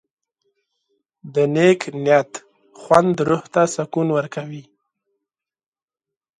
[1.33, 2.31] د نیک نیت
[2.79, 4.63] خوند روح ته سکون ورکوي.